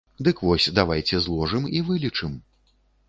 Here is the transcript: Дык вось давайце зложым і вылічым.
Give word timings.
Дык 0.27 0.39
вось 0.47 0.65
давайце 0.79 1.21
зложым 1.27 1.67
і 1.81 1.83
вылічым. 1.91 2.33